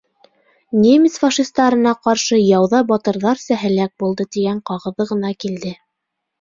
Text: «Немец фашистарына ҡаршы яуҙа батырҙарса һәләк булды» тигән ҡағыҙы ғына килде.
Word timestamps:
«Немец 0.85 1.19
фашистарына 1.23 1.93
ҡаршы 2.07 2.41
яуҙа 2.41 2.81
батырҙарса 2.95 3.61
һәләк 3.67 3.95
булды» 4.07 4.29
тигән 4.37 4.65
ҡағыҙы 4.73 5.11
ғына 5.15 5.35
килде. 5.47 5.79